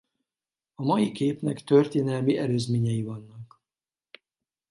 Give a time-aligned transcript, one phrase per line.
[0.75, 3.61] A mai képnek történelmi előzményei vannak.